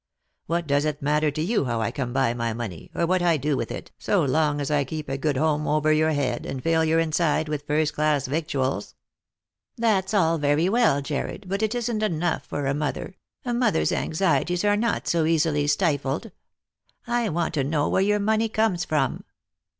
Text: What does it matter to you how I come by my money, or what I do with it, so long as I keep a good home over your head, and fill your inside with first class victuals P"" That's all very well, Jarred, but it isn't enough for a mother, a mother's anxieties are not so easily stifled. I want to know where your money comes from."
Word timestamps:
What 0.47 0.65
does 0.65 0.83
it 0.85 1.03
matter 1.03 1.29
to 1.29 1.43
you 1.43 1.65
how 1.65 1.79
I 1.79 1.91
come 1.91 2.11
by 2.11 2.33
my 2.33 2.53
money, 2.53 2.89
or 2.95 3.05
what 3.05 3.21
I 3.21 3.37
do 3.37 3.55
with 3.55 3.71
it, 3.71 3.91
so 3.99 4.25
long 4.25 4.59
as 4.59 4.71
I 4.71 4.83
keep 4.83 5.07
a 5.07 5.15
good 5.15 5.37
home 5.37 5.67
over 5.67 5.93
your 5.93 6.09
head, 6.09 6.43
and 6.43 6.63
fill 6.63 6.83
your 6.83 6.99
inside 6.99 7.47
with 7.47 7.67
first 7.67 7.93
class 7.93 8.25
victuals 8.25 8.93
P"" 8.93 8.95
That's 9.83 10.15
all 10.15 10.39
very 10.39 10.67
well, 10.69 11.03
Jarred, 11.03 11.45
but 11.47 11.61
it 11.61 11.75
isn't 11.75 12.01
enough 12.01 12.47
for 12.47 12.65
a 12.65 12.73
mother, 12.73 13.13
a 13.45 13.53
mother's 13.53 13.91
anxieties 13.91 14.65
are 14.65 14.75
not 14.75 15.07
so 15.07 15.25
easily 15.25 15.67
stifled. 15.67 16.31
I 17.05 17.29
want 17.29 17.53
to 17.53 17.63
know 17.63 17.87
where 17.87 18.01
your 18.01 18.17
money 18.19 18.49
comes 18.49 18.83
from." 18.83 19.23